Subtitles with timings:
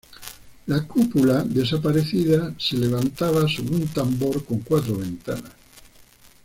[0.65, 5.51] La cúpula, desaparecida, se levantaba sobre un tambor con cuatro ventanas.